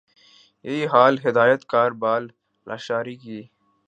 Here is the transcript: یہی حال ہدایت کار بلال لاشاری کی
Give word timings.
یہی 0.65 0.85
حال 0.85 1.17
ہدایت 1.25 1.61
کار 1.65 1.91
بلال 1.91 2.27
لاشاری 2.67 3.15
کی 3.15 3.41